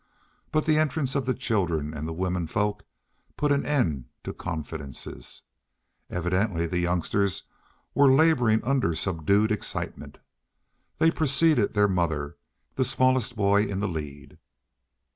[0.51, 2.85] But the entrance of the children and the women folk
[3.37, 5.43] put an end to confidences.
[6.09, 7.43] Evidently the youngsters
[7.93, 10.17] were laboring under subdued excitement.
[10.97, 12.37] They preceded their mother,
[12.73, 14.39] the smallest boy in the lead.